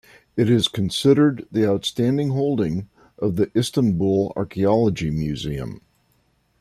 It 0.35 0.49
is 0.49 0.67
considered 0.67 1.45
the 1.51 1.69
outstanding 1.69 2.29
holding 2.31 2.89
of 3.19 3.35
the 3.35 3.51
Istanbul 3.55 4.33
Archaeology 4.35 5.11
Museum. 5.11 5.81